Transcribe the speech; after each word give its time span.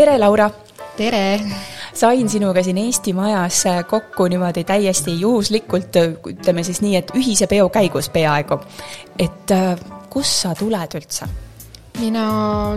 tere, 0.00 0.16
Laura! 0.16 0.46
tere! 0.96 1.40
sain 1.92 2.28
sinuga 2.32 2.62
siin 2.64 2.78
Eesti 2.80 3.12
Majas 3.12 3.64
kokku 3.88 4.30
niimoodi 4.32 4.62
täiesti 4.64 5.12
juhuslikult, 5.20 5.98
ütleme 6.30 6.64
siis 6.64 6.80
nii, 6.80 6.94
et 6.96 7.12
ühise 7.18 7.48
peo 7.50 7.66
käigus 7.68 8.08
peaaegu. 8.14 8.56
et 9.20 9.52
äh, 9.52 9.74
kust 10.08 10.38
sa 10.46 10.54
tuled 10.56 10.96
üldse? 10.96 11.28
mina 12.00 12.24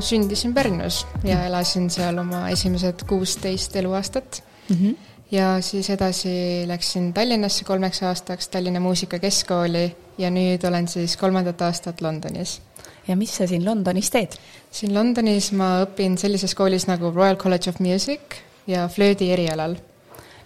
sündisin 0.03 0.51
Pärnus 0.53 1.05
ja 1.23 1.45
elasin 1.47 1.87
seal 1.93 2.19
oma 2.19 2.49
esimesed 2.51 3.05
kuusteist 3.07 3.75
eluaastat 3.79 4.43
mm. 4.67 4.75
-hmm. 4.75 4.95
ja 5.31 5.61
siis 5.61 5.89
edasi 5.95 6.67
läksin 6.67 7.13
Tallinnasse 7.13 7.63
kolmeks 7.63 8.03
aastaks 8.03 8.49
Tallinna 8.49 8.83
Muusikakeskkooli 8.83 9.95
ja 10.17 10.29
nüüd 10.29 10.67
olen 10.67 10.87
siis 10.87 11.17
kolmandat 11.17 11.61
aastat 11.61 12.01
Londonis 12.01 12.59
ja 13.07 13.15
mis 13.15 13.35
sa 13.37 13.47
siin 13.47 13.65
Londonis 13.65 14.11
teed? 14.13 14.37
siin 14.71 14.93
Londonis 14.93 15.51
ma 15.57 15.75
õpin 15.85 16.17
sellises 16.17 16.55
koolis 16.55 16.87
nagu 16.89 17.11
Royal 17.11 17.37
College 17.37 17.69
of 17.69 17.79
Music 17.83 18.39
ja 18.67 18.87
flöödi 18.87 19.31
erialal. 19.31 19.75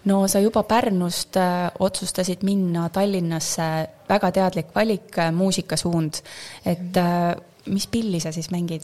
no 0.05 0.27
sa 0.27 0.39
juba 0.39 0.63
Pärnust 0.63 1.37
äh, 1.37 1.71
otsustasid 1.79 2.43
minna 2.43 2.89
Tallinnasse, 2.89 3.87
väga 4.09 4.31
teadlik 4.31 4.75
valik, 4.75 5.17
äh, 5.17 5.31
muusikasuund, 5.31 6.21
et 6.65 6.97
äh, 6.97 7.35
mis 7.65 7.87
pilli 7.87 8.19
sa 8.19 8.31
siis 8.31 8.51
mängid? 8.51 8.81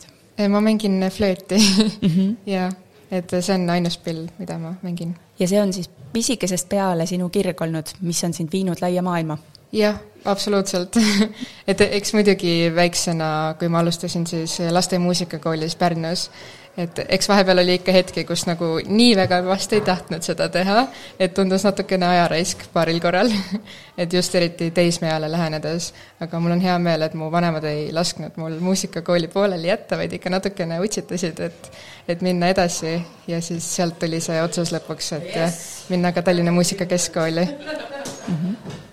ma 0.50 0.62
mängin 0.62 1.10
flööti 1.12 1.58
mm 2.02 2.10
-hmm. 2.10 2.36
ja 2.56 2.72
et 3.12 3.30
see 3.40 3.56
on 3.56 3.70
ainus 3.70 3.98
pill, 3.98 4.28
mida 4.38 4.58
ma 4.58 4.74
mängin. 4.82 5.16
ja 5.40 5.48
see 5.48 5.62
on 5.62 5.74
siis 5.74 5.90
pisikesest 6.14 6.70
peale 6.70 7.06
sinu 7.06 7.30
kirg 7.30 7.62
olnud, 7.62 7.86
mis 8.02 8.24
on 8.24 8.34
sind 8.34 8.50
viinud 8.52 8.82
laia 8.82 9.02
maailma? 9.02 9.38
Jah, 9.74 10.00
absoluutselt 10.26 10.98
et 11.70 11.82
eks 11.82 12.14
muidugi 12.14 12.72
väiksena, 12.76 13.30
kui 13.60 13.70
ma 13.70 13.84
alustasin 13.84 14.28
siis 14.28 14.60
laste 14.72 15.00
muusikakoolis 15.00 15.76
Pärnus, 15.76 16.30
et 16.78 17.00
eks 17.06 17.30
vahepeal 17.30 17.62
oli 17.62 17.76
ikka 17.78 17.94
hetki, 17.94 18.24
kus 18.26 18.46
nagu 18.50 18.76
nii 18.86 19.16
väga 19.18 19.42
vast 19.46 19.74
ei 19.76 19.82
tahtnud 19.86 20.26
seda 20.26 20.48
teha, 20.54 20.86
et 21.20 21.34
tundus 21.38 21.66
natukene 21.68 22.08
ajaraisk 22.08 22.66
paaril 22.74 23.02
korral 23.04 23.30
et 24.02 24.14
just 24.14 24.36
eriti 24.36 24.72
teismeeale 24.72 25.32
lähenedes. 25.32 25.92
aga 26.20 26.40
mul 26.40 26.56
on 26.56 26.64
hea 26.64 26.78
meel, 26.80 27.02
et 27.02 27.18
mu 27.20 27.32
vanemad 27.32 27.68
ei 27.70 27.92
lasknud 27.94 28.40
mul 28.42 28.58
muusikakooli 28.60 29.28
pooleli 29.28 29.68
jätta, 29.68 29.98
vaid 29.98 30.14
ikka 30.14 30.30
natukene 30.34 30.80
utsitasid, 30.80 31.40
et 31.40 31.72
et 32.08 32.22
minna 32.22 32.50
edasi 32.52 32.98
ja 33.28 33.42
siis 33.42 33.76
sealt 33.76 34.00
tuli 34.00 34.20
see 34.22 34.42
otsus 34.44 34.74
lõpuks, 34.76 35.14
et 35.20 35.30
yes. 35.36 35.62
minna 35.90 36.12
ka 36.12 36.22
Tallinna 36.22 36.52
Muusikakeskkooli 36.52 37.46
mm. 37.46 38.34
-hmm 38.34 38.93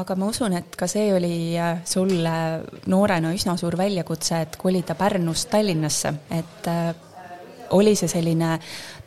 aga 0.00 0.16
ma 0.18 0.28
usun, 0.30 0.54
et 0.58 0.76
ka 0.78 0.88
see 0.90 1.10
oli 1.14 1.34
äh, 1.58 1.80
sulle 1.88 2.32
noorena 2.90 3.32
üsna 3.36 3.56
suur 3.60 3.76
väljakutse, 3.78 4.40
et 4.46 4.56
kolida 4.60 4.96
Pärnust 4.98 5.50
Tallinnasse, 5.52 6.12
et 6.36 6.70
äh, 6.70 6.90
oli 7.76 7.94
see 7.98 8.10
selline 8.10 8.56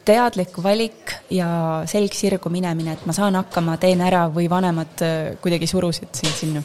teadlik 0.03 0.57
valik 0.63 1.13
ja 1.31 1.47
selg 1.89 2.15
sirgu 2.15 2.51
minemine, 2.51 2.97
et 2.97 3.05
ma 3.07 3.15
saan 3.15 3.37
hakkama, 3.39 3.77
teen 3.81 4.03
ära 4.03 4.25
või 4.33 4.49
vanemad 4.51 5.05
äh, 5.05 5.19
kuidagi 5.43 5.69
surusid 5.69 6.13
sind 6.19 6.39
sinna? 6.39 6.63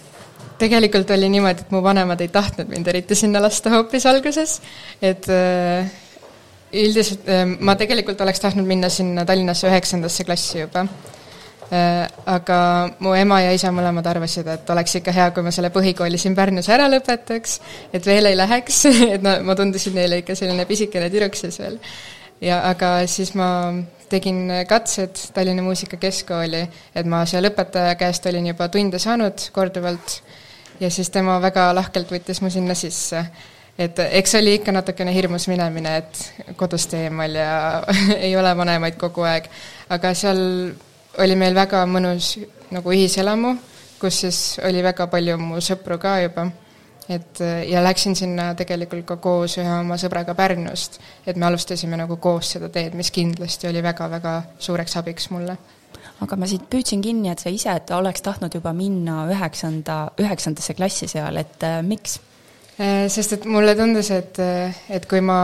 tegelikult 0.59 1.11
oli 1.15 1.29
niimoodi, 1.31 1.63
et 1.63 1.71
mu 1.71 1.79
vanemad 1.85 2.19
ei 2.25 2.33
tahtnud 2.35 2.67
mind 2.67 2.89
eriti 2.91 3.15
sinna 3.15 3.39
lasta 3.39 3.71
hoopis 3.71 4.09
alguses, 4.11 4.57
et 4.99 5.29
üldiselt 6.75 7.31
ma 7.63 7.77
tegelikult 7.79 8.19
oleks 8.25 8.43
tahtnud 8.43 8.67
minna 8.67 8.91
sinna 8.91 9.23
Tallinnasse 9.29 9.71
üheksandasse 9.71 10.27
klassi 10.27 10.65
juba 10.65 10.83
aga 11.71 12.59
mu 13.05 13.13
ema 13.15 13.41
ja 13.45 13.53
isa 13.53 13.69
mõlemad 13.75 14.07
arvasid, 14.09 14.47
et 14.49 14.71
oleks 14.73 14.95
ikka 15.01 15.13
hea, 15.13 15.27
kui 15.37 15.45
ma 15.45 15.53
selle 15.53 15.69
põhikooli 15.75 16.21
siin 16.21 16.37
Pärnus 16.37 16.71
ära 16.73 16.89
lõpetaks, 16.89 17.59
et 17.93 18.07
veel 18.07 18.31
ei 18.31 18.39
läheks, 18.39 18.85
et 19.15 19.25
no 19.25 19.37
ma 19.45 19.57
tundusin 19.59 19.97
neile 19.99 20.23
ikka 20.23 20.37
selline 20.39 20.65
pisikene 20.69 21.11
tüdruk 21.13 21.37
siis 21.37 21.61
veel. 21.61 21.79
ja 22.41 22.63
aga 22.71 23.03
siis 23.11 23.35
ma 23.37 23.51
tegin 24.09 24.47
katsed 24.69 25.21
Tallinna 25.35 25.63
Muusikakeskkooli, 25.67 26.65
et 26.97 27.07
ma 27.07 27.25
seal 27.29 27.51
õpetaja 27.51 27.99
käest 28.01 28.27
olin 28.31 28.47
juba 28.55 28.71
tunde 28.73 28.99
saanud 28.99 29.51
korduvalt 29.53 30.23
ja 30.81 30.91
siis 30.91 31.11
tema 31.11 31.37
väga 31.43 31.69
lahkelt 31.77 32.11
võttis 32.15 32.41
mu 32.41 32.51
sinna 32.51 32.75
sisse 32.79 33.27
et 33.79 34.01
eks 34.09 34.35
oli 34.35 34.57
ikka 34.59 34.73
natukene 34.75 35.13
hirmus 35.15 35.47
minemine, 35.51 35.97
et 36.01 36.55
kodust 36.57 36.95
eemal 36.99 37.37
ja 37.37 37.83
ei 38.27 38.35
ole 38.37 38.57
vanemaid 38.57 38.97
kogu 38.99 39.27
aeg, 39.29 39.47
aga 39.95 40.15
seal 40.17 40.41
oli 41.19 41.37
meil 41.37 41.55
väga 41.55 41.85
mõnus 41.87 42.37
nagu 42.75 42.95
ühiselamu, 42.95 43.57
kus 44.01 44.23
siis 44.25 44.41
oli 44.65 44.83
väga 44.85 45.09
palju 45.11 45.39
mu 45.41 45.61
sõpru 45.65 45.99
ka 45.99 46.21
juba. 46.23 46.51
et 47.09 47.41
ja 47.65 47.81
läksin 47.81 48.17
sinna 48.17 48.51
tegelikult 48.55 49.07
ka 49.09 49.17
koos 49.17 49.57
ühe 49.57 49.71
oma 49.81 49.97
sõbraga 49.97 50.35
Pärnust, 50.37 51.01
et 51.27 51.37
me 51.37 51.47
alustasime 51.47 51.97
nagu 51.97 52.17
koos 52.17 52.51
seda 52.53 52.69
teed, 52.69 52.95
mis 52.95 53.11
kindlasti 53.11 53.69
oli 53.69 53.83
väga-väga 53.83 54.43
suureks 54.59 54.97
abiks 55.01 55.31
mulle 55.31 55.57
aga 56.25 56.39
ma 56.39 56.49
siit 56.51 56.67
püüdsin 56.71 57.03
kinni, 57.05 57.31
et 57.33 57.43
sa 57.43 57.51
ise, 57.53 57.75
et 57.75 57.91
oleks 57.95 58.25
tahtnud 58.25 58.55
juba 58.55 58.73
minna 58.77 59.23
üheksanda, 59.31 60.01
üheksandasse 60.21 60.75
klassi 60.79 61.09
seal, 61.11 61.39
et 61.41 61.67
äh, 61.67 61.81
miks? 61.87 62.19
Äh, 62.79 63.07
sest 63.13 63.39
et 63.39 63.47
mulle 63.51 63.75
tundus, 63.79 64.11
et, 64.15 64.41
et 64.91 65.07
kui 65.11 65.23
ma 65.25 65.41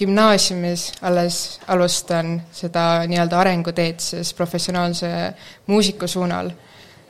gümnaasiumis 0.00 0.86
alles 1.06 1.60
alustan 1.68 2.34
seda 2.52 3.06
nii-öelda 3.10 3.38
arenguteed 3.38 4.00
siis 4.02 4.34
professionaalse 4.34 5.10
muusiku 5.70 6.08
suunal, 6.08 6.50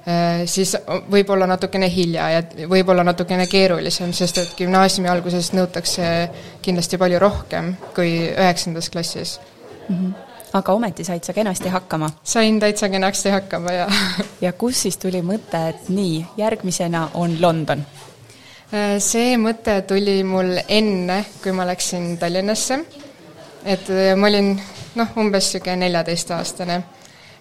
eh, 0.07 0.47
siis 0.51 0.77
võib 1.11 1.31
olla 1.31 1.49
natukene 1.51 1.91
hilja 1.91 2.31
ja 2.37 2.43
võib-olla 2.71 3.05
natukene 3.07 3.47
keerulisem, 3.51 4.13
sest 4.17 4.43
et 4.43 4.57
gümnaasiumi 4.59 5.11
alguses 5.13 5.53
nõutakse 5.57 6.09
kindlasti 6.63 6.99
palju 6.99 7.23
rohkem 7.23 7.77
kui 7.95 8.17
üheksandas 8.33 8.91
klassis 8.91 9.39
mm. 9.89 9.95
-hmm 9.95 10.27
aga 10.53 10.73
ometi 10.73 11.05
said 11.05 11.25
sa 11.25 11.33
kenasti 11.33 11.69
hakkama? 11.69 12.11
sain 12.25 12.61
täitsa 12.61 12.89
kenasti 12.89 13.31
hakkama, 13.31 13.73
jaa. 13.73 13.91
ja 14.41 14.53
kust 14.53 14.83
siis 14.87 14.97
tuli 14.99 15.23
mõte, 15.23 15.69
et 15.69 15.89
nii, 15.89 16.25
järgmisena 16.37 17.09
on 17.15 17.37
London? 17.41 17.85
Äh, 18.71 19.01
see 19.03 19.35
mõte 19.35 19.81
tuli 19.83 20.21
mul 20.23 20.53
enne, 20.71 21.17
kui 21.43 21.51
ma 21.51 21.65
läksin 21.67 22.13
Tallinnasse. 22.21 22.77
et 23.67 23.89
äh, 23.91 24.15
ma 24.15 24.29
olin 24.29 24.53
noh, 24.95 25.09
umbes 25.19 25.49
niisugune 25.49 25.81
neljateistaastane. 25.83 26.77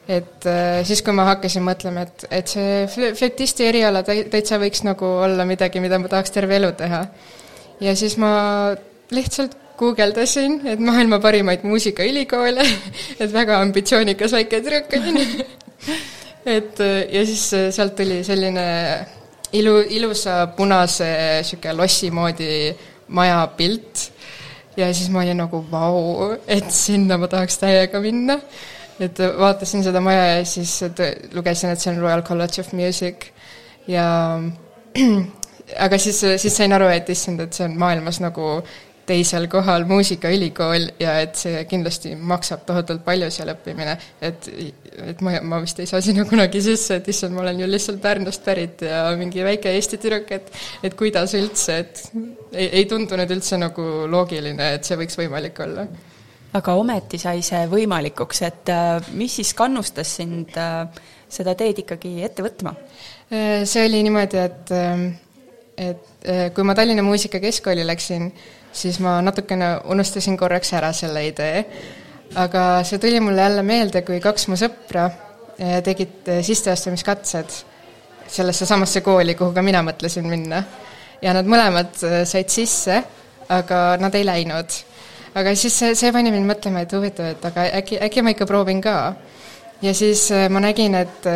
et 0.08 0.46
äh, 0.50 0.80
siis, 0.84 1.04
kui 1.06 1.14
ma 1.14 1.28
hakkasin 1.28 1.62
mõtlema, 1.62 2.08
et, 2.08 2.26
et 2.32 2.48
see 2.50 2.88
flötisti 2.90 3.68
eriala 3.68 4.02
täitsa 4.04 4.58
võiks 4.58 4.82
nagu 4.84 5.06
olla 5.06 5.46
midagi, 5.46 5.80
mida 5.80 6.00
ma 6.00 6.10
tahaks 6.10 6.34
terve 6.34 6.58
elu 6.58 6.72
teha. 6.82 7.04
ja 7.80 7.96
siis 7.96 8.18
ma 8.18 8.74
lihtsalt 9.14 9.54
guugeldasin, 9.78 10.64
et 10.66 10.82
maailma 10.82 11.22
parimaid 11.22 11.62
muusikaülikoole, 11.62 12.66
et 13.22 13.38
väga 13.38 13.62
ambitsioonikas 13.62 14.34
väike 14.34 14.64
tüdruk 14.66 14.98
olin 14.98 15.22
et 16.58 16.84
ja 17.14 17.26
siis 17.30 17.48
sealt 17.78 17.96
tuli 18.02 18.24
selline 18.26 18.68
ilu, 19.54 19.80
ilusa 19.90 20.48
punase 20.58 21.10
niisugune 21.40 21.74
lossi 21.78 22.12
moodi 22.12 22.76
maja 23.08 23.48
pilt 23.58 24.10
ja 24.78 24.94
siis 24.94 25.10
ma 25.10 25.24
olin 25.24 25.42
nagu 25.42 25.64
vau, 25.72 26.34
et 26.48 26.72
sinna 26.72 27.18
ma 27.18 27.28
tahaks 27.28 27.58
täiega 27.62 28.02
minna. 28.04 28.40
et 29.00 29.20
vaatasin 29.40 29.84
seda 29.84 30.02
maja 30.04 30.26
ja 30.26 30.46
siis 30.46 30.82
lugesin, 31.34 31.72
et 31.72 31.80
see 31.80 31.94
on 31.94 32.02
Royal 32.02 32.22
College 32.22 32.62
of 32.62 32.74
Music 32.74 33.30
ja 33.88 34.40
aga 35.86 35.98
siis, 35.98 36.20
siis 36.38 36.58
sain 36.58 36.74
aru, 36.74 36.90
et 36.92 37.10
issand, 37.10 37.40
et 37.40 37.54
see 37.54 37.66
on 37.66 37.78
maailmas 37.80 38.20
nagu 38.20 38.60
teisel 39.10 39.48
kohal 39.52 39.86
muusikaülikool 39.90 40.86
ja 41.02 41.16
et 41.24 41.38
see 41.40 41.64
kindlasti 41.70 42.14
maksab 42.16 42.66
tohutult 42.68 43.02
palju 43.06 43.30
seal 43.34 43.52
õppimine, 43.54 43.96
et, 44.26 44.50
et 45.10 45.24
ma, 45.26 45.38
ma 45.46 45.62
vist 45.64 45.80
ei 45.82 45.90
saa 45.90 46.02
sinna 46.06 46.26
kunagi 46.30 46.62
sisse, 46.64 47.00
et 47.00 47.10
issand, 47.10 47.34
ma 47.36 47.44
olen 47.46 47.64
ju 47.64 47.70
lihtsalt 47.70 48.02
Pärnust 48.04 48.46
pärit 48.46 48.84
ja 48.86 49.08
mingi 49.20 49.44
väike 49.46 49.72
Eesti 49.76 50.00
tüdruk, 50.02 50.30
et 50.36 50.52
et 50.86 50.96
kuidas 51.00 51.34
üldse, 51.38 51.80
et 51.84 52.04
ei, 52.54 52.70
ei 52.82 52.86
tundunud 52.90 53.32
üldse 53.34 53.60
nagu 53.62 53.86
loogiline, 54.12 54.74
et 54.78 54.88
see 54.88 54.98
võiks 55.00 55.18
võimalik 55.20 55.62
olla. 55.66 55.88
aga 56.58 56.76
ometi 56.82 57.20
sai 57.22 57.42
see 57.46 57.64
võimalikuks, 57.72 58.44
et 58.48 58.74
äh, 58.74 59.10
mis 59.18 59.40
siis 59.42 59.56
kannustas 59.58 60.14
sind 60.22 60.58
äh, 60.58 60.86
seda 61.30 61.56
teed 61.58 61.82
ikkagi 61.86 62.20
ette 62.26 62.46
võtma? 62.46 62.76
Äh, 63.30 63.66
see 63.70 63.88
oli 63.90 64.04
niimoodi, 64.06 64.46
et 64.46 64.78
et 65.80 66.26
kui 66.52 66.66
ma 66.68 66.74
Tallinna 66.76 67.06
Muusikakeskkooli 67.08 67.86
läksin, 67.88 68.26
siis 68.72 69.00
ma 69.00 69.20
natukene 69.22 69.72
unustasin 69.90 70.38
korraks 70.38 70.74
ära 70.78 70.92
selle 70.94 71.26
idee. 71.28 71.66
aga 72.36 72.84
see 72.86 73.00
tuli 73.02 73.20
mulle 73.20 73.42
jälle 73.42 73.64
meelde, 73.64 74.02
kui 74.06 74.20
kaks 74.22 74.48
mu 74.48 74.58
sõpra 74.60 75.08
eh, 75.58 75.80
tegid 75.84 76.28
eh, 76.30 76.44
sisseastumiskatsed 76.46 77.56
sellesse 78.30 78.66
samasse 78.70 79.02
kooli, 79.02 79.34
kuhu 79.36 79.54
ka 79.54 79.62
mina 79.66 79.82
mõtlesin 79.84 80.28
minna. 80.30 80.64
ja 81.22 81.34
nad 81.34 81.50
mõlemad 81.50 81.98
eh, 82.04 82.22
said 82.26 82.50
sisse, 82.54 83.02
aga 83.50 83.98
nad 83.98 84.16
ei 84.16 84.26
läinud. 84.26 84.78
aga 85.36 85.56
siis 85.56 85.80
see, 85.80 85.96
see 85.96 86.14
pani 86.14 86.32
mind 86.32 86.46
mõtlema, 86.50 86.86
et 86.86 86.94
huvitav, 86.94 87.34
et 87.34 87.46
aga 87.46 87.66
äkki, 87.82 88.00
äkki 88.06 88.22
ma 88.22 88.36
ikka 88.36 88.46
proovin 88.46 88.82
ka. 88.82 89.16
ja 89.82 89.94
siis 89.94 90.30
ma 90.50 90.62
nägin, 90.62 90.96
et 90.96 91.30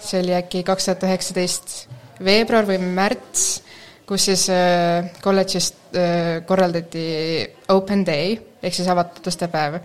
see 0.00 0.22
oli 0.22 0.34
äkki 0.34 0.64
kaks 0.64 0.88
tuhat 0.88 1.04
üheksateist 1.04 1.74
veebruar 2.24 2.64
või 2.68 2.80
märts 2.80 3.60
kus 4.10 4.24
siis 4.26 4.48
kolledžis 5.22 5.70
korraldati 6.46 7.04
open 7.70 8.02
day 8.06 8.34
ehk 8.62 8.74
siis 8.74 8.88
avatud 8.90 9.26
ustepäev. 9.30 9.78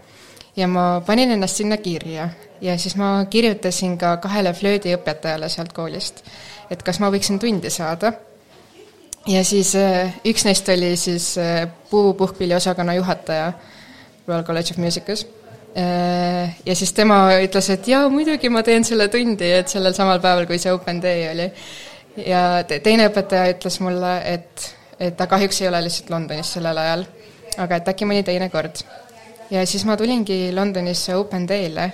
ja 0.55 0.67
ma 0.67 1.01
panin 1.05 1.31
ennast 1.31 1.61
sinna 1.61 1.77
kirja 1.77 2.29
ja 2.61 2.77
siis 2.77 2.95
ma 2.97 3.25
kirjutasin 3.29 3.97
ka 3.97 4.17
kahele 4.17 4.53
flöödiõpetajale 4.53 5.49
sealt 5.49 5.73
koolist, 5.73 6.23
et 6.69 6.83
kas 6.83 6.99
ma 6.99 7.11
võiksin 7.13 7.39
tundi 7.39 7.69
saada 7.69 8.13
ja 9.27 9.43
siis 9.43 9.75
üks 10.25 10.45
neist 10.45 10.69
oli 10.69 10.95
siis 10.97 11.35
puupuhkpilliosakonna 11.89 12.93
juhataja 12.97 13.53
Royal 14.27 14.43
College 14.43 14.73
of 14.73 14.77
Musicus 14.77 15.25
Äh, 15.77 16.55
ja 16.65 16.75
siis 16.75 16.93
tema 16.95 17.17
ütles, 17.43 17.67
et 17.73 17.87
jaa, 17.91 18.05
muidugi 18.07 18.47
ma 18.47 18.61
teen 18.63 18.85
selle 18.87 19.09
tundi, 19.11 19.49
et 19.57 19.67
sellel 19.67 19.91
samal 19.97 20.21
päeval, 20.23 20.47
kui 20.47 20.55
see 20.61 20.71
open 20.71 21.01
day 21.03 21.25
oli. 21.27 21.49
Ja 22.17 22.41
teine 22.67 23.09
õpetaja 23.09 23.55
ütles 23.55 23.79
mulle, 23.83 24.15
et, 24.33 24.69
et 24.99 25.17
ta 25.17 25.27
kahjuks 25.31 25.61
ei 25.61 25.69
ole 25.71 25.83
lihtsalt 25.87 26.13
Londonis 26.13 26.53
sellel 26.57 26.79
ajal, 26.81 27.05
aga 27.61 27.79
et 27.79 27.91
äkki 27.91 28.07
mõni 28.07 28.23
teine 28.27 28.49
kord. 28.53 28.83
ja 29.51 29.65
siis 29.67 29.85
ma 29.85 29.97
tulingi 29.97 30.51
Londonisse 30.55 31.15
open 31.15 31.47
day'le 31.47 31.91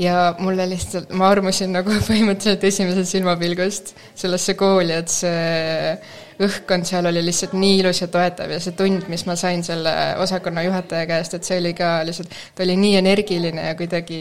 ja 0.00 0.34
mulle 0.38 0.68
lihtsalt, 0.68 1.12
ma 1.12 1.28
armusin 1.30 1.72
nagu 1.72 1.92
põhimõtteliselt 2.08 2.64
esimesest 2.64 3.16
silmapilgust 3.16 3.94
sellesse 4.14 4.56
kooli, 4.58 4.96
et 4.96 5.12
see 5.12 5.94
õhkkond 6.40 6.88
seal 6.88 7.06
oli 7.10 7.22
lihtsalt 7.24 7.52
nii 7.58 7.80
ilus 7.82 8.00
ja 8.00 8.08
toetav 8.12 8.52
ja 8.54 8.60
see 8.62 8.76
tund, 8.78 9.06
mis 9.12 9.26
ma 9.28 9.36
sain 9.36 9.64
selle 9.66 9.92
osakonna 10.22 10.64
juhataja 10.64 11.08
käest, 11.10 11.36
et 11.36 11.44
see 11.44 11.60
oli 11.60 11.74
ka 11.76 11.98
lihtsalt, 12.08 12.32
ta 12.54 12.64
oli 12.64 12.78
nii 12.80 12.96
energiline 13.02 13.66
ja 13.68 13.76
kuidagi 13.76 14.20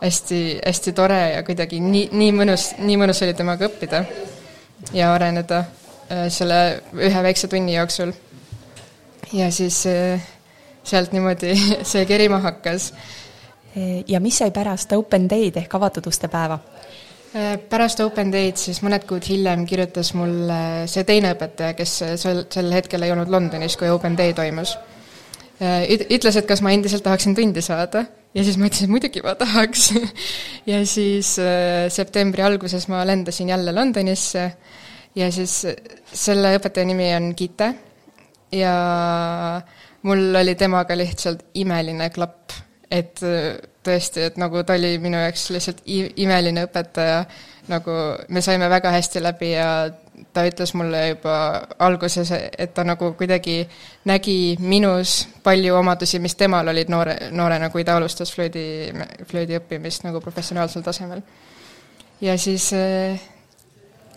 hästi, 0.00 0.40
hästi 0.64 0.94
tore 0.96 1.20
ja 1.34 1.42
kuidagi 1.44 1.80
nii, 1.84 2.08
nii 2.12 2.32
mõnus, 2.36 2.72
nii 2.80 2.96
mõnus 3.00 3.20
oli 3.26 3.36
temaga 3.36 3.68
õppida 3.68 4.04
ja 4.92 5.12
areneda 5.14 5.58
äh, 5.58 6.28
selle 6.28 6.82
ühe 6.94 7.22
väikse 7.22 7.48
tunni 7.48 7.74
jooksul. 7.74 8.12
ja 9.32 9.50
siis 9.52 9.86
äh, 9.86 10.20
sealt 10.84 11.12
niimoodi 11.12 11.54
see 11.92 12.06
kerima 12.06 12.38
hakkas. 12.38 12.92
ja 14.06 14.20
mis 14.20 14.38
sai 14.38 14.50
pärast 14.50 14.92
Open 14.92 15.30
Day'd 15.30 15.56
ehk 15.56 15.74
avatud 15.74 16.06
uste 16.06 16.28
päeva? 16.28 16.58
Äh, 17.34 17.58
pärast 17.58 18.00
Open 18.00 18.30
Day'd 18.32 18.60
siis 18.60 18.78
mõned 18.86 19.06
kuud 19.08 19.24
hiljem 19.26 19.64
kirjutas 19.66 20.12
mulle 20.14 20.86
see 20.90 21.02
teine 21.04 21.32
õpetaja, 21.34 21.74
kes 21.74 21.94
sel, 22.22 22.44
sel 22.50 22.70
hetkel 22.70 23.02
ei 23.02 23.10
olnud 23.10 23.32
Londonis, 23.32 23.74
kui 23.80 23.90
Open 23.90 24.14
Day 24.14 24.36
toimus. 24.38 24.76
Äh, 25.58 25.88
ütles, 26.14 26.36
et 26.38 26.46
kas 26.46 26.62
ma 26.62 26.70
endiselt 26.74 27.02
tahaksin 27.02 27.34
tundi 27.34 27.62
saada 27.62 28.04
ja 28.34 28.44
siis 28.44 28.58
ma 28.58 28.68
ütlesin, 28.68 28.88
et 28.88 28.94
muidugi 28.94 29.24
ma 29.24 29.36
tahaks. 29.38 29.92
Ja 30.70 30.78
siis 30.88 31.34
äh, 31.42 31.90
septembri 31.92 32.40
alguses 32.42 32.86
ma 32.88 33.02
lendasin 33.04 33.50
jälle 33.52 33.74
Londonisse. 33.74 34.44
Ja 35.14 35.26
siis 35.32 35.58
selle 36.08 36.54
õpetaja 36.56 36.88
nimi 36.88 37.10
on 37.14 37.34
Gite 37.36 37.68
ja 38.54 38.72
mul 40.02 40.34
oli 40.40 40.54
temaga 40.54 40.96
lihtsalt 40.96 41.44
imeline 41.60 42.08
klapp. 42.14 42.56
Et 42.90 43.20
äh, 43.26 43.54
tõesti, 43.84 44.24
et 44.28 44.38
nagu 44.40 44.62
ta 44.64 44.76
oli 44.78 44.96
minu 45.02 45.20
jaoks 45.20 45.48
lihtsalt 45.52 45.82
imeline 45.84 46.64
õpetaja, 46.68 47.24
nagu 47.68 47.92
me 48.28 48.42
saime 48.44 48.68
väga 48.68 48.90
hästi 48.92 49.22
läbi 49.22 49.50
ja 49.54 49.68
ta 50.32 50.44
ütles 50.46 50.74
mulle 50.76 51.00
juba 51.08 51.36
alguses, 51.78 52.30
et 52.58 52.74
ta 52.74 52.84
nagu 52.84 53.12
kuidagi 53.18 53.64
nägi 54.04 54.56
minus 54.60 55.24
palju 55.42 55.74
omadusi, 55.78 56.20
mis 56.22 56.36
temal 56.38 56.68
olid 56.68 56.92
noore, 56.92 57.16
noorena, 57.30 57.70
kui 57.70 57.84
ta 57.84 57.96
alustas 57.96 58.32
flöödi, 58.34 58.92
flöödi 59.30 59.58
õppimist 59.58 60.06
nagu 60.06 60.20
professionaalsel 60.20 60.82
tasemel. 60.82 61.22
ja 62.20 62.38
siis 62.38 62.72
äh, 62.72 63.20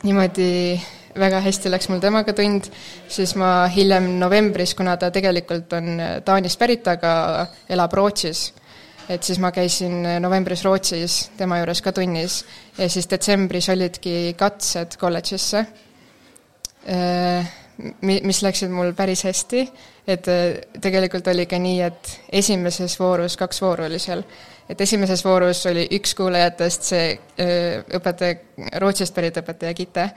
niimoodi 0.04 0.80
väga 1.18 1.42
hästi 1.42 1.72
läks 1.72 1.90
mul 1.90 2.00
temaga 2.00 2.34
tund, 2.34 2.70
siis 3.10 3.34
ma 3.36 3.68
hiljem 3.74 4.20
novembris, 4.20 4.76
kuna 4.76 4.98
ta 4.98 5.10
tegelikult 5.12 5.74
on 5.74 5.98
Taanist 6.26 6.60
pärit, 6.60 6.88
aga 6.88 7.48
elab 7.70 7.94
Rootsis 7.94 8.52
et 9.10 9.24
siis 9.24 9.40
ma 9.40 9.52
käisin 9.56 10.02
novembris 10.20 10.64
Rootsis 10.68 11.30
tema 11.38 11.62
juures 11.62 11.82
ka 11.82 11.94
tunnis 11.96 12.42
ja 12.78 12.90
siis 12.90 13.10
detsembris 13.10 13.70
olidki 13.74 14.34
katsed 14.38 14.98
kolledžisse, 15.00 15.64
äh, 16.94 17.54
mi-, 18.02 18.22
mis 18.24 18.42
läksid 18.46 18.74
mul 18.74 18.94
päris 18.98 19.24
hästi, 19.28 19.64
et 20.08 20.30
äh, 20.32 20.46
tegelikult 20.82 21.28
oli 21.34 21.48
ka 21.50 21.60
nii, 21.62 21.82
et 21.88 22.14
esimeses 22.42 23.00
voorus, 23.00 23.38
kaks 23.40 23.62
vooru 23.62 23.88
oli 23.88 24.00
seal, 24.02 24.24
et 24.70 24.82
esimeses 24.82 25.24
voorus 25.26 25.66
oli 25.72 25.88
üks 25.98 26.16
kuulajatest 26.18 26.94
see 26.94 27.10
äh, 27.14 27.84
õpetaja, 28.00 28.40
Rootsist 28.82 29.16
pärit 29.16 29.38
õpetaja 29.42 29.76
Gite, 29.78 30.10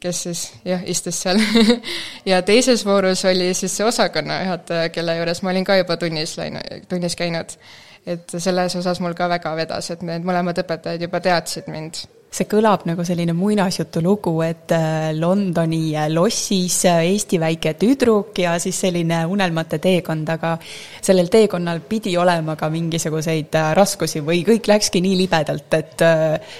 kes 0.00 0.22
siis 0.26 0.42
jah, 0.64 0.82
istus 0.88 1.18
seal 1.22 1.40
ja 2.30 2.40
teises 2.46 2.84
voorus 2.86 3.24
oli 3.28 3.52
siis 3.54 3.74
see 3.76 3.86
osakonna 3.86 4.40
juhataja, 4.42 4.90
kelle 4.94 5.16
juures 5.18 5.42
ma 5.42 5.52
olin 5.52 5.66
ka 5.66 5.76
juba 5.78 5.96
tunnis 6.00 6.36
läinud, 6.38 6.86
tunnis 6.88 7.16
käinud. 7.18 7.56
Et 8.06 8.34
selles 8.38 8.76
osas 8.76 9.00
mul 9.00 9.14
ka 9.14 9.28
väga 9.30 9.54
vedas, 9.56 9.90
et 9.90 10.02
need 10.02 10.26
mõlemad 10.26 10.58
õpetajad 10.64 11.06
juba 11.06 11.20
teadsid 11.22 11.70
mind 11.72 12.04
see 12.32 12.48
kõlab 12.48 12.86
nagu 12.88 13.04
selline 13.04 13.34
muinasjutulugu, 13.36 14.32
et 14.46 14.72
äh, 14.72 15.10
Londoni 15.12 15.92
äh, 15.92 16.08
lossis 16.12 16.78
äh, 16.88 17.02
Eesti 17.10 17.38
väike 17.40 17.74
tüdruk 17.76 18.38
ja 18.40 18.54
siis 18.62 18.78
selline 18.86 19.20
unelmate 19.28 19.76
teekond, 19.82 20.32
aga 20.32 20.54
sellel 21.04 21.28
teekonnal 21.32 21.82
pidi 21.88 22.14
olema 22.16 22.56
ka 22.56 22.70
mingisuguseid 22.72 23.52
raskusi 23.76 24.24
või 24.24 24.40
kõik 24.48 24.70
läkski 24.70 25.02
nii 25.04 25.18
libedalt, 25.20 25.76
et 25.76 26.04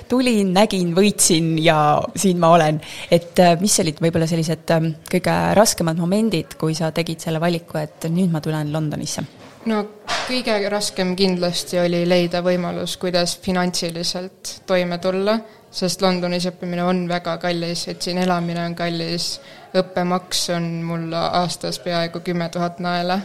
tulin, 0.09 0.53
nägin, 0.53 0.93
võitsin 0.97 1.55
ja 1.63 1.79
siin 2.17 2.41
ma 2.43 2.53
olen. 2.59 2.81
et 3.11 3.41
mis 3.61 3.79
olid 3.81 4.01
võib-olla 4.03 4.29
sellised 4.29 4.69
kõige 5.09 5.37
raskemad 5.57 5.97
momendid, 6.01 6.59
kui 6.61 6.77
sa 6.77 6.93
tegid 6.93 7.25
selle 7.25 7.41
valiku, 7.41 7.81
et 7.81 8.11
nüüd 8.13 8.33
ma 8.33 8.45
tulen 8.45 8.73
Londonisse? 8.75 9.25
no 9.67 9.83
kõige 10.29 10.69
raskem 10.71 11.17
kindlasti 11.17 11.81
oli 11.83 12.05
leida 12.09 12.43
võimalus, 12.43 12.97
kuidas 12.97 13.39
finantsiliselt 13.43 14.61
toime 14.67 14.99
tulla 14.99 15.39
sest 15.73 16.03
Londonis 16.05 16.47
õppimine 16.51 16.85
on 16.85 17.07
väga 17.09 17.39
kallis, 17.41 17.87
et 17.89 18.05
siin 18.05 18.21
elamine 18.21 18.67
on 18.67 18.75
kallis, 18.77 19.37
õppemaks 19.79 20.45
on 20.57 20.67
mul 20.85 21.15
aastas 21.17 21.81
peaaegu 21.83 22.21
kümme 22.25 22.49
tuhat 22.53 22.81
naela, 22.85 23.19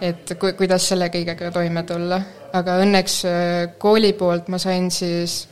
et 0.00 0.34
ku-, 0.36 0.52
kuidas 0.58 0.88
selle 0.92 1.08
kõigega 1.12 1.50
toime 1.54 1.84
tulla. 1.88 2.20
aga 2.52 2.80
õnneks 2.82 3.16
äh, 3.24 3.78
kooli 3.78 4.12
poolt 4.18 4.48
ma 4.50 4.58
sain 4.58 4.90
siis 4.90 5.46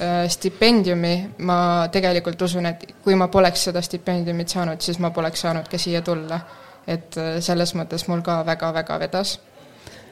äh, 0.00 0.24
stipendiumi, 0.28 1.34
ma 1.38 1.88
tegelikult 1.92 2.42
usun, 2.42 2.66
et 2.66 2.86
kui 3.04 3.14
ma 3.14 3.28
poleks 3.28 3.68
seda 3.68 3.82
stipendiumit 3.84 4.48
saanud, 4.48 4.80
siis 4.80 4.98
ma 4.98 5.10
poleks 5.10 5.44
saanud 5.44 5.68
ka 5.68 5.78
siia 5.78 6.02
tulla. 6.02 6.40
et 6.88 7.16
äh, 7.16 7.36
selles 7.40 7.74
mõttes 7.76 8.08
mul 8.08 8.24
ka 8.24 8.42
väga-väga 8.46 8.98
vedas 8.98 9.38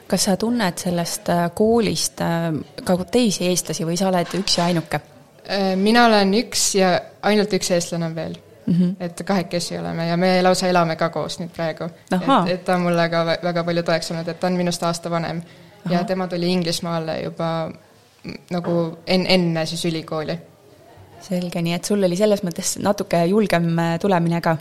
kas 0.07 0.23
sa 0.29 0.37
tunned 0.37 0.77
sellest 0.79 1.29
koolist 1.53 2.21
ka 2.83 2.97
teisi 3.11 3.47
eestlasi 3.49 3.85
või 3.85 3.97
sa 3.99 4.07
oled 4.09 4.33
üks 4.39 4.57
ja 4.57 4.65
ainuke? 4.71 5.01
Äh, 5.47 5.75
mina 5.75 6.05
olen 6.05 6.33
üks 6.41 6.75
ja 6.75 6.97
ainult 7.21 7.53
üks 7.53 7.71
eestlane 7.71 8.15
veel 8.15 8.35
mm. 8.67 8.73
-hmm. 8.73 8.95
et 8.99 9.21
kahekesi 9.25 9.79
oleme 9.79 10.07
ja 10.07 10.17
me 10.17 10.43
lausa 10.43 10.67
elame 10.67 10.95
ka 10.95 11.09
koos 11.09 11.39
nüüd 11.39 11.49
praegu. 11.55 11.83
et, 12.11 12.51
et 12.51 12.65
ta 12.65 12.75
on 12.75 12.81
mulle 12.81 13.09
ka 13.09 13.25
väga 13.25 13.63
palju 13.63 13.83
toeks 13.83 14.11
olnud, 14.11 14.27
et 14.27 14.39
ta 14.39 14.47
on 14.47 14.53
minust 14.53 14.83
aasta 14.83 15.11
vanem. 15.11 15.41
ja 15.89 16.03
tema 16.03 16.27
tuli 16.27 16.51
Inglismaale 16.51 17.21
juba 17.21 17.71
nagu 18.51 18.97
en-, 19.07 19.25
enne 19.29 19.65
siis 19.65 19.85
ülikooli. 19.85 20.39
selge, 21.21 21.61
nii 21.61 21.73
et 21.73 21.85
sul 21.85 22.03
oli 22.03 22.15
selles 22.15 22.43
mõttes 22.43 22.77
natuke 22.79 23.25
julgem 23.25 23.79
äh, 23.79 23.99
tulemine 23.99 24.41
ka? 24.41 24.57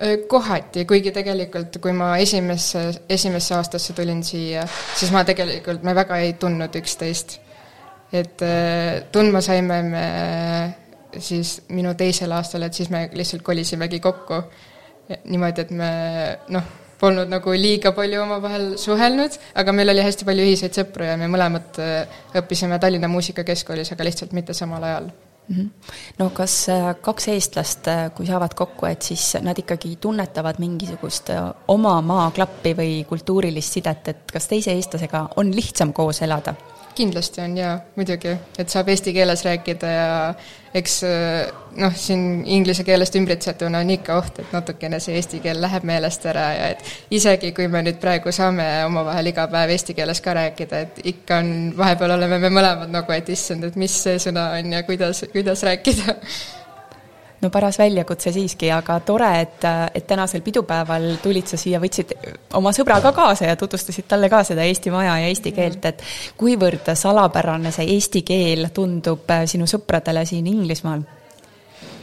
Kohati, 0.00 0.86
kuigi 0.88 1.10
tegelikult, 1.12 1.76
kui 1.82 1.92
ma 1.92 2.14
esimesse, 2.16 2.86
esimesse 3.08 3.54
aastasse 3.54 3.92
tulin 3.92 4.22
siia, 4.24 4.62
siis 4.96 5.12
ma 5.12 5.26
tegelikult, 5.28 5.82
me 5.84 5.92
väga 5.98 6.22
ei 6.24 6.32
tundnud 6.40 6.78
üksteist 6.80 7.36
et 8.12 8.42
tundma 9.12 9.40
saime 9.44 9.80
me 9.86 10.04
siis 11.18 11.60
minu 11.74 11.94
teisel 11.98 12.32
aastal, 12.34 12.66
et 12.66 12.74
siis 12.74 12.90
me 12.90 13.08
lihtsalt 13.14 13.42
kolisimegi 13.46 14.00
kokku 14.02 14.42
niimoodi, 15.30 15.64
et 15.64 15.72
me 15.74 15.90
noh, 16.54 16.68
polnud 17.00 17.30
nagu 17.30 17.54
liiga 17.56 17.94
palju 17.96 18.20
omavahel 18.22 18.68
suhelnud, 18.78 19.38
aga 19.58 19.74
meil 19.74 19.90
oli 19.94 20.04
hästi 20.06 20.26
palju 20.28 20.46
ühiseid 20.46 20.76
sõpru 20.76 21.08
ja 21.08 21.16
me 21.18 21.30
mõlemad 21.32 21.80
õppisime 22.38 22.78
Tallinna 22.82 23.10
Muusikakeskkoolis, 23.10 23.90
aga 23.94 24.06
lihtsalt 24.06 24.36
mitte 24.36 24.54
samal 24.54 24.86
ajal. 24.86 25.10
No 26.18 26.30
kas 26.34 26.54
kaks 27.02 27.28
eestlast, 27.32 27.88
kui 28.14 28.26
saavad 28.28 28.54
kokku, 28.54 28.86
et 28.86 29.02
siis 29.02 29.34
nad 29.42 29.58
ikkagi 29.58 29.96
tunnetavad 30.00 30.60
mingisugust 30.62 31.32
oma 31.68 31.96
maaklappi 32.06 32.74
või 32.78 32.92
kultuurilist 33.08 33.78
sidet, 33.78 34.08
et 34.08 34.32
kas 34.32 34.46
teise 34.50 34.74
eestlasega 34.76 35.28
on 35.42 35.54
lihtsam 35.54 35.92
koos 35.96 36.22
elada? 36.22 36.54
Kindlasti 36.94 37.40
on 37.40 37.56
jaa, 37.56 37.74
muidugi, 37.96 38.32
et 38.58 38.72
saab 38.72 38.88
eesti 38.92 39.12
keeles 39.14 39.44
rääkida 39.46 39.90
ja 39.90 40.10
eks 40.74 40.96
noh, 41.80 41.94
siin 41.96 42.44
inglise 42.46 42.84
keelest 42.86 43.16
ümbritsetuna 43.18 43.80
on 43.84 43.90
ikka 43.94 44.18
oht, 44.20 44.38
et 44.42 44.52
natukene 44.54 45.00
see 45.02 45.16
eesti 45.18 45.40
keel 45.44 45.60
läheb 45.62 45.86
meelest 45.88 46.26
ära 46.30 46.46
ja 46.56 46.68
et 46.74 46.84
isegi, 47.16 47.52
kui 47.56 47.68
me 47.72 47.82
nüüd 47.86 47.98
praegu 48.02 48.32
saame 48.34 48.66
omavahel 48.86 49.32
iga 49.32 49.48
päev 49.50 49.74
eesti 49.74 49.96
keeles 49.98 50.22
ka 50.24 50.36
rääkida, 50.38 50.84
et 50.86 51.02
ikka 51.14 51.40
on, 51.42 51.52
vahepeal 51.78 52.16
oleme 52.18 52.38
me 52.42 52.52
mõlemad 52.54 52.92
nagu, 52.92 53.16
et 53.16 53.28
issand, 53.34 53.66
et 53.66 53.78
mis 53.80 54.00
see 54.06 54.18
sõna 54.22 54.50
on 54.58 54.78
ja 54.78 54.82
kuidas, 54.86 55.24
kuidas 55.32 55.66
rääkida 55.66 56.18
no 57.40 57.50
paras 57.50 57.78
väljakutse 57.78 58.32
siiski, 58.32 58.70
aga 58.74 58.98
tore, 59.06 59.30
et, 59.40 59.64
et 59.94 60.06
tänasel 60.06 60.42
pidupäeval 60.44 61.06
tulid 61.22 61.48
sa 61.48 61.58
siia, 61.60 61.80
võtsid 61.82 62.12
oma 62.58 62.72
sõbra 62.76 63.00
ka 63.04 63.12
kaasa 63.16 63.50
ja 63.50 63.56
tutvustasid 63.60 64.08
talle 64.08 64.28
ka 64.32 64.42
seda 64.46 64.66
Eesti 64.68 64.92
Maja 64.92 65.16
ja 65.22 65.30
eesti 65.30 65.54
keelt, 65.56 65.88
et 65.88 66.04
kuivõrd 66.40 66.92
salapärane 66.94 67.72
see 67.74 67.88
eesti 67.96 68.22
keel 68.26 68.68
tundub 68.76 69.30
äh, 69.32 69.46
sinu 69.50 69.68
sõpradele 69.70 70.26
siin 70.28 70.46
Inglismaal? 70.50 71.06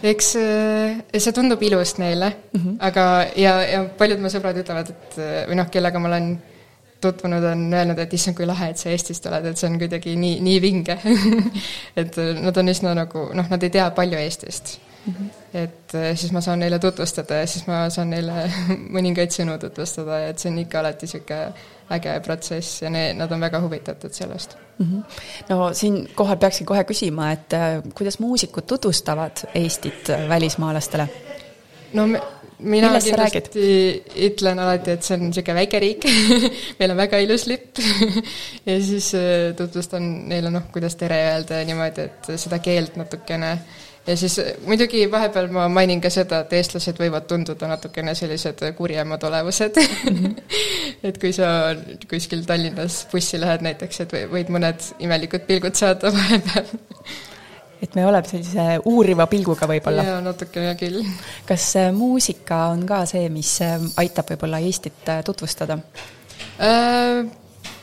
eks 0.08 0.36
äh, 0.42 1.00
see 1.18 1.34
tundub 1.34 1.62
ilus 1.64 1.98
neile 1.98 2.30
mm, 2.30 2.60
-hmm. 2.60 2.76
aga, 2.90 3.08
ja, 3.36 3.56
ja 3.66 3.86
paljud 3.98 4.22
mu 4.22 4.30
sõbrad 4.34 4.58
ütlevad, 4.62 4.94
et 4.94 5.18
või 5.50 5.58
noh, 5.58 5.70
kellega 5.74 6.00
ma 6.00 6.10
olen 6.14 6.32
tutvunud, 7.02 7.44
on 7.44 7.74
öelnud, 7.74 8.00
et 8.00 8.14
issand, 8.14 8.36
kui 8.38 8.46
lahe, 8.46 8.72
et 8.74 8.78
sa 8.78 8.90
Eestist 8.90 9.26
oled, 9.30 9.46
et 9.46 9.58
see 9.58 9.70
on 9.70 9.78
kuidagi 9.78 10.16
nii, 10.18 10.40
nii 10.42 10.62
vinge 10.62 10.98
et 12.02 12.18
nad 12.42 12.58
on 12.58 12.74
üsna 12.74 12.94
nagu 12.98 13.30
noh, 13.38 13.50
nad 13.50 13.64
ei 13.64 13.74
tea 13.74 13.90
palju 13.94 14.18
Eestist 14.18 14.78
mm. 15.08 15.14
-hmm. 15.14 15.30
et 15.54 15.96
eh, 15.96 16.18
siis 16.18 16.32
ma 16.32 16.42
saan 16.42 16.60
neile 16.60 16.80
tutvustada 16.80 17.42
ja 17.42 17.48
siis 17.48 17.68
ma 17.68 17.90
saan 17.90 18.10
neile 18.10 18.52
mõningaid 18.96 19.34
sõnu 19.34 19.58
tutvustada 19.60 20.20
ja 20.20 20.30
et 20.30 20.40
see 20.40 20.52
on 20.52 20.60
ikka 20.60 20.80
alati 20.80 21.06
niisugune 21.06 21.54
äge 21.98 22.20
protsess 22.24 22.82
ja 22.82 22.90
ne-, 22.90 23.14
nad 23.14 23.32
on 23.32 23.40
väga 23.42 23.62
huvitatud 23.62 24.12
sellest 24.12 24.58
mm. 24.80 24.86
-hmm. 24.86 25.04
no 25.50 25.74
siinkohal 25.74 26.38
peakski 26.38 26.66
kohe 26.66 26.84
küsima, 26.84 27.32
et 27.32 27.54
eh, 27.54 27.84
kuidas 27.94 28.20
muusikud 28.20 28.64
tutvustavad 28.68 29.48
Eestit 29.56 30.12
välismaalastele? 30.30 31.08
no 31.94 32.08
me, 32.08 32.22
mina 32.60 32.88
Millest 32.90 33.08
kindlasti 33.08 34.04
ütlen 34.28 34.60
alati, 34.60 34.96
et 34.98 35.06
see 35.06 35.18
on 35.18 35.28
niisugune 35.28 35.56
väike 35.60 35.80
riik 35.80 36.08
meil 36.80 36.94
on 36.94 36.98
väga 36.98 37.20
ilus 37.24 37.46
lipp 37.48 37.82
ja 38.68 38.78
siis 38.84 39.14
eh, 39.14 39.56
tutvustan 39.58 40.08
neile 40.30 40.52
noh, 40.54 40.70
kuidas 40.74 40.96
tere 40.96 41.20
öelda 41.32 41.62
ja 41.62 41.66
niimoodi, 41.70 42.08
et 42.10 42.32
seda 42.42 42.60
keelt 42.64 42.98
natukene 42.98 43.58
ja 44.08 44.18
siis 44.18 44.40
eh, 44.40 44.56
muidugi 44.66 45.06
vahepeal 45.12 45.50
ma 45.54 45.68
mainin 45.72 46.02
ka 46.02 46.10
seda, 46.14 46.42
et 46.46 46.54
eestlased 46.60 47.00
võivad 47.02 47.28
tunduda 47.30 47.70
natukene 47.72 48.16
sellised 48.16 48.64
kurjemad 48.78 49.24
olevused 49.28 49.80
et 51.08 51.18
kui 51.22 51.34
sa 51.36 51.50
kuskil 52.10 52.46
Tallinnas 52.48 53.04
bussi 53.12 53.40
lähed 53.42 53.66
näiteks, 53.68 54.04
et 54.06 54.20
võid 54.32 54.52
mõned 54.54 54.92
imelikud 55.04 55.48
pilgud 55.50 55.80
saada 55.80 56.12
vahepeal 56.18 56.72
et 57.82 57.96
me 57.96 58.06
oleme 58.10 58.26
sellise 58.30 58.68
uuriva 58.90 59.28
pilguga 59.30 59.68
võib-olla. 59.70 60.06
jaa, 60.08 60.22
natukene 60.26 60.76
küll. 60.80 61.04
kas 61.50 61.68
eh, 61.82 61.92
muusika 61.96 62.68
on 62.72 62.86
ka 62.90 63.04
see, 63.10 63.28
mis 63.34 63.58
eh, 63.66 63.76
aitab 64.04 64.34
võib-olla 64.34 64.64
Eestit 64.64 65.12
tutvustada 65.26 65.82
äh,? 66.62 67.28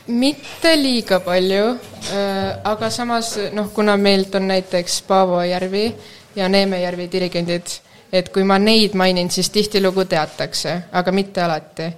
Mitte 0.07 0.75
liiga 0.77 1.19
palju 1.19 1.65
äh,, 2.13 2.59
aga 2.63 2.89
samas 2.89 3.35
noh, 3.53 3.71
kuna 3.73 3.97
meilt 3.97 4.35
on 4.35 4.47
näiteks 4.47 5.01
Paavo 5.07 5.41
Järvi 5.43 5.95
ja 6.35 6.49
Neeme 6.49 6.81
Järvi 6.81 7.09
dirigendid, 7.11 7.79
et 8.13 8.29
kui 8.29 8.43
ma 8.43 8.59
neid 8.59 8.93
mainin, 8.93 9.31
siis 9.31 9.49
tihtilugu 9.49 10.05
teatakse, 10.05 10.81
aga 10.91 11.11
mitte 11.11 11.41
alati. 11.41 11.93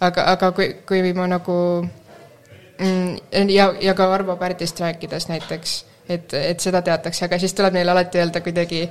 aga, 0.00 0.24
aga 0.32 0.52
kui, 0.52 0.68
kui 0.86 1.12
ma 1.12 1.26
nagu 1.26 1.88
mm, 2.78 3.48
ja, 3.48 3.74
ja 3.80 3.94
ka 3.94 4.12
Arvo 4.14 4.36
Pärdist 4.36 4.80
rääkides 4.80 5.28
näiteks, 5.28 5.84
et, 6.08 6.34
et 6.34 6.64
seda 6.64 6.82
teatakse, 6.84 7.26
aga 7.26 7.38
siis 7.40 7.54
tuleb 7.56 7.76
neil 7.76 7.92
alati 7.92 8.20
öelda 8.22 8.42
kuidagi 8.44 8.82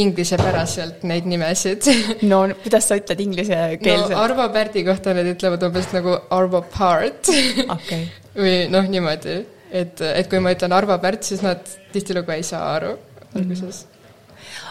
inglisepäraselt 0.00 1.06
neid 1.08 1.28
nimesid. 1.30 1.88
no 2.30 2.44
kuidas 2.64 2.90
sa 2.90 2.98
ütled 3.00 3.24
inglisekeelselt? 3.24 4.12
no 4.12 4.20
Arvo 4.24 4.48
Pärdi 4.54 4.84
kohta 4.86 5.14
nad 5.16 5.30
ütlevad 5.30 5.64
umbes 5.68 5.90
nagu 5.94 6.18
Arvo 6.34 6.64
Part 6.74 7.32
okay. 7.78 8.06
või 8.42 8.60
noh, 8.72 8.86
niimoodi, 8.90 9.40
et, 9.70 10.04
et 10.10 10.30
kui 10.30 10.42
ma 10.42 10.54
ütlen 10.54 10.74
Arvo 10.76 10.98
Pärt, 11.02 11.26
siis 11.26 11.42
nad 11.44 11.64
tihtilugu 11.94 12.36
ei 12.36 12.46
saa 12.46 12.70
aru 12.76 12.94
alguses 13.34 13.58
mm 13.60 13.88
-hmm 13.88 13.92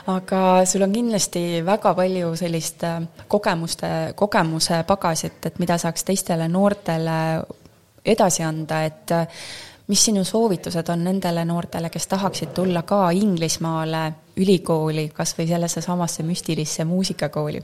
aga 0.08 0.66
sul 0.66 0.84
on 0.84 0.92
kindlasti 0.92 1.62
väga 1.66 1.94
palju 1.96 2.36
sellist 2.36 2.84
äh, 2.84 3.04
kogemuste, 3.28 4.14
kogemuse 4.16 4.84
pagasit, 4.88 5.46
et 5.46 5.60
mida 5.60 5.78
saaks 5.80 6.04
teistele 6.04 6.48
noortele 6.52 7.20
edasi 8.06 8.44
anda, 8.44 8.84
et 8.84 9.12
äh, 9.12 9.28
mis 9.94 10.06
sinu 10.06 10.24
soovitused 10.26 10.88
on 10.90 11.04
nendele 11.06 11.44
noortele, 11.46 11.92
kes 11.94 12.08
tahaksid 12.10 12.50
tulla 12.58 12.82
ka 12.82 13.12
Inglismaale 13.14 14.00
ülikooli, 14.42 15.12
kas 15.14 15.36
või 15.38 15.46
sellesse 15.52 15.84
samasse 15.86 16.24
müstilisse 16.26 16.82
muusikakooli? 16.90 17.62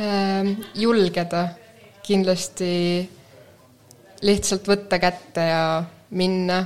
Ähm, 0.00 0.54
julgeda, 0.80 1.42
kindlasti 2.06 2.70
lihtsalt 4.22 4.70
võtta 4.72 4.96
kätte 5.02 5.44
ja 5.50 5.60
minna 6.16 6.62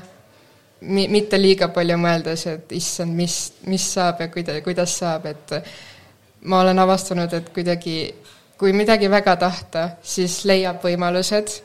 mi-, 0.87 1.09
mitte 1.11 1.43
liiga 1.43 1.73
palju 1.75 1.99
mõeldes, 1.99 2.47
et 2.47 2.77
issand, 2.79 3.19
mis, 3.19 3.41
mis 3.67 3.89
saab 3.97 4.23
ja 4.23 4.31
kuida-, 4.31 4.61
kuidas 4.63 4.95
saab, 5.03 5.27
et 5.33 5.57
ma 6.47 6.63
olen 6.63 6.79
avastanud, 6.79 7.35
et 7.35 7.51
kuidagi 7.51 7.99
kui 8.55 8.71
midagi 8.71 9.11
väga 9.11 9.35
tahta, 9.43 9.89
siis 10.07 10.45
leiab 10.47 10.79
võimalused, 10.87 11.59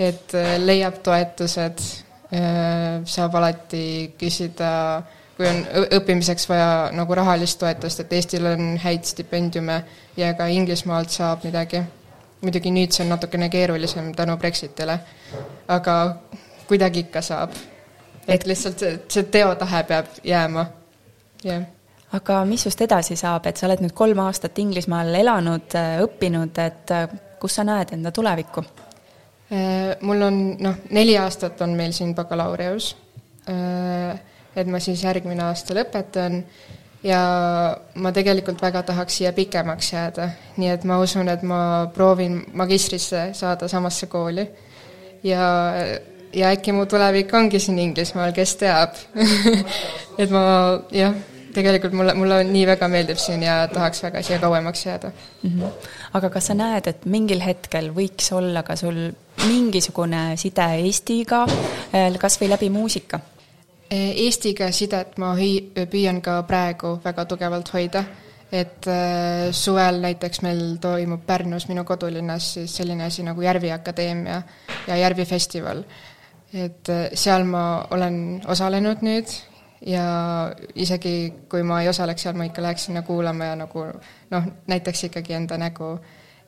et 0.00 0.34
äh, 0.34 0.54
leiab 0.62 1.00
toetused, 1.04 1.82
äh, 2.32 3.00
saab 3.04 3.34
alati 3.36 3.84
küsida, 4.18 4.70
kui 5.36 5.48
on 5.48 5.62
õppimiseks 6.00 6.48
vaja 6.48 6.70
nagu 6.96 7.16
rahalist 7.16 7.60
toetust, 7.60 8.04
et 8.04 8.12
Eestil 8.16 8.48
on 8.48 8.76
häid 8.80 9.04
stipendiume 9.08 9.80
ja 10.16 10.34
ka 10.38 10.48
Inglismaalt 10.52 11.12
saab 11.12 11.44
midagi. 11.48 11.82
muidugi 12.40 12.70
nüüd 12.72 12.94
see 12.96 13.04
on 13.04 13.10
natukene 13.12 13.50
keerulisem 13.52 14.14
tänu 14.16 14.38
Brexitile, 14.40 14.94
aga 15.68 15.96
kuidagi 16.68 17.04
ikka 17.04 17.20
saab 17.20 17.52
et 18.28 18.46
lihtsalt 18.46 18.78
see, 18.78 18.94
see 19.08 19.26
teotahe 19.32 19.82
peab 19.84 20.06
jääma, 20.24 20.64
jah 21.44 21.66
aga 22.16 22.40
mis 22.44 22.64
just 22.66 22.80
edasi 22.82 23.16
saab, 23.16 23.46
et 23.46 23.56
sa 23.56 23.68
oled 23.68 23.84
nüüd 23.84 23.94
kolm 23.94 24.18
aastat 24.24 24.58
Inglismaal 24.58 25.14
elanud, 25.14 25.76
õppinud, 26.04 26.58
et 26.58 26.94
kus 27.40 27.58
sa 27.58 27.64
näed 27.66 27.94
enda 27.94 28.10
tulevikku? 28.10 28.64
Äh, 29.50 29.96
mul 30.06 30.22
on 30.22 30.42
noh, 30.62 30.76
neli 30.94 31.16
aastat 31.18 31.60
on 31.60 31.74
meil 31.78 31.92
siin 31.92 32.14
bakalaureus, 32.14 32.92
äh, 33.50 34.20
et 34.56 34.68
ma 34.70 34.78
siis 34.78 35.02
järgmine 35.04 35.42
aasta 35.48 35.74
lõpetan. 35.74 36.44
Ja 37.02 37.18
ma 37.96 38.10
tegelikult 38.12 38.60
väga 38.60 38.82
tahaks 38.90 39.14
siia 39.16 39.32
pikemaks 39.32 39.94
jääda, 39.94 40.26
nii 40.60 40.68
et 40.68 40.82
ma 40.84 40.98
usun, 41.00 41.30
et 41.32 41.42
ma 41.42 41.88
proovin 41.94 42.42
magistrisse 42.52 43.30
saada 43.34 43.68
samasse 43.72 44.06
kooli. 44.12 44.44
Ja 45.24 45.46
ja 46.34 46.50
äkki 46.54 46.72
mu 46.72 46.86
tulevik 46.86 47.34
ongi 47.34 47.58
siin 47.58 47.78
Inglismaal, 47.78 48.32
kes 48.36 48.54
teab. 48.60 48.94
Et 50.20 50.30
ma 50.30 50.42
jah, 50.94 51.14
tegelikult 51.54 51.94
mulle, 51.96 52.14
mulle 52.18 52.42
nii 52.46 52.66
väga 52.68 52.88
meeldib 52.92 53.18
siin 53.20 53.42
ja 53.46 53.62
tahaks 53.72 54.04
väga 54.04 54.22
siia 54.26 54.38
kauemaks 54.42 54.86
jääda. 54.86 55.10
Mm. 55.42 55.50
-hmm. 55.50 55.88
aga 56.12 56.30
kas 56.30 56.46
sa 56.46 56.54
näed, 56.54 56.86
et 56.86 57.06
mingil 57.06 57.40
hetkel 57.40 57.90
võiks 57.94 58.32
olla 58.34 58.62
ka 58.62 58.76
sul 58.76 59.10
mingisugune 59.48 60.36
side 60.36 60.66
Eestiga, 60.84 61.44
äh, 61.94 62.16
kas 62.18 62.40
või 62.40 62.50
läbi 62.54 62.70
muusika? 62.70 63.20
Eestiga 63.90 64.68
sidet 64.70 65.16
ma 65.18 65.32
püüan 65.90 66.20
ka 66.22 66.42
praegu 66.46 67.00
väga 67.02 67.24
tugevalt 67.26 67.72
hoida 67.74 68.04
et 68.52 68.86
äh, 68.86 69.50
suvel 69.54 70.00
näiteks 70.02 70.42
meil 70.42 70.62
toimub 70.82 71.22
Pärnus, 71.26 71.68
minu 71.68 71.84
kodulinnas, 71.84 72.52
siis 72.54 72.76
selline 72.76 73.04
asi 73.06 73.22
nagu 73.22 73.42
Järvi 73.42 73.70
Akadeemia 73.72 74.42
ja 74.88 74.96
Järvi 74.96 75.24
festival 75.24 75.84
et 76.52 76.88
äh, 76.88 77.08
seal 77.14 77.44
ma 77.46 77.86
olen 77.94 78.42
osalenud 78.50 79.04
nüüd 79.06 79.30
ja 79.86 80.04
isegi 80.74 81.46
kui 81.48 81.62
ma 81.66 81.80
ei 81.82 81.88
osaleks 81.88 82.26
seal, 82.26 82.36
ma 82.36 82.48
ikka 82.48 82.62
läheks 82.62 82.88
sinna 82.88 83.02
kuulama 83.06 83.52
ja 83.52 83.60
nagu 83.62 83.86
noh, 84.30 84.48
näitaks 84.66 85.06
ikkagi 85.08 85.38
enda 85.38 85.58
nägu. 85.58 85.94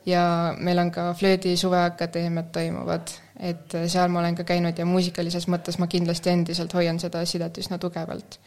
Ja 0.05 0.55
meil 0.59 0.79
on 0.79 0.91
ka 0.91 1.13
Flöödi 1.13 1.57
suveakadeemiad 1.57 2.51
toimuvad, 2.51 3.13
et 3.39 3.77
seal 3.87 4.11
ma 4.11 4.19
olen 4.19 4.35
ka 4.35 4.43
käinud 4.43 4.77
ja 4.77 4.85
muusikalises 4.85 5.47
mõttes 5.47 5.79
ma 5.79 5.87
kindlasti 5.87 6.29
endiselt 6.29 6.73
hoian 6.73 6.99
seda 6.99 7.25
sidet 7.25 7.57
üsna 7.57 7.77
tugevalt. 7.77 8.39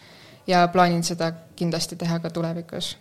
ja 0.46 0.68
plaanin 0.68 1.02
seda 1.04 1.32
kindlasti 1.56 1.96
teha 1.96 2.18
ka 2.18 2.30
tulevikus 2.30 2.96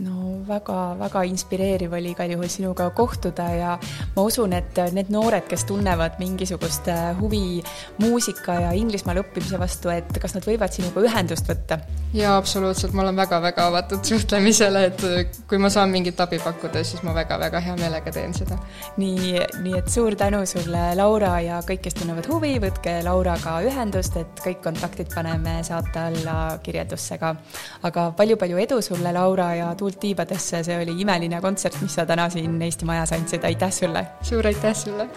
no 0.00 0.40
väga-väga 0.48 1.22
inspireeriv 1.28 1.92
oli 1.92 2.14
igal 2.14 2.32
juhul 2.32 2.48
sinuga 2.48 2.88
kohtuda 2.96 3.48
ja 3.54 3.78
ma 4.16 4.22
usun, 4.22 4.52
et 4.56 4.78
need 4.96 5.12
noored, 5.12 5.44
kes 5.48 5.66
tunnevad 5.68 6.16
mingisugust 6.18 6.88
äh, 6.88 7.10
huvi 7.20 7.62
muusika 8.00 8.60
ja 8.64 8.72
Inglismaal 8.72 9.20
õppimise 9.24 9.60
vastu, 9.60 9.92
et 9.92 10.20
kas 10.22 10.34
nad 10.36 10.46
võivad 10.48 10.72
sinuga 10.72 11.04
ühendust 11.04 11.48
võtta? 11.50 11.80
Jaa, 12.14 12.36
absoluutselt, 12.36 12.94
ma 12.96 13.04
olen 13.04 13.20
väga-väga 13.20 13.66
avatud 13.70 14.04
suhtlemisele, 14.04 14.84
et 14.88 15.42
kui 15.50 15.60
ma 15.60 15.68
saan 15.70 15.92
mingit 15.92 16.20
abi 16.20 16.40
pakkuda, 16.42 16.84
siis 16.84 17.04
ma 17.06 17.14
väga-väga 17.14 17.60
hea 17.66 17.76
meelega 17.76 18.14
teen 18.14 18.34
seda. 18.34 18.58
nii, 18.96 19.36
nii 19.60 19.76
et 19.78 19.92
suur 19.92 20.16
tänu 20.16 20.40
sulle, 20.48 20.86
Laura, 20.96 21.34
ja 21.44 21.60
kõik, 21.66 21.84
kes 21.84 22.00
tunnevad 22.00 22.30
huvi, 22.32 22.56
võtke 22.62 22.96
Lauraga 23.04 23.58
ühendust, 23.68 24.16
et 24.16 24.42
kõik 24.44 24.64
kontaktid 24.64 25.12
paneme 25.14 25.60
saate 25.66 26.06
alla 26.08 26.38
kirjeldusse 26.64 27.20
ka. 27.20 27.34
aga 27.82 28.10
palju-palju 28.16 28.64
edu 28.64 28.80
sulle, 28.82 29.12
Laura, 29.12 29.52
ja 29.54 29.70
tuult 29.74 29.90
tuult 29.90 30.00
tiibadesse, 30.00 30.62
see 30.64 30.78
oli 30.78 31.00
imeline 31.02 31.40
kontsert, 31.42 31.80
mis 31.82 31.98
sa 31.98 32.06
täna 32.06 32.28
siin 32.30 32.60
Eesti 32.62 32.86
Majas 32.86 33.12
andsid, 33.16 33.44
aitäh 33.44 33.72
sulle! 33.72 34.06
suur 34.22 34.46
aitäh 34.46 34.74
sulle! 34.74 35.10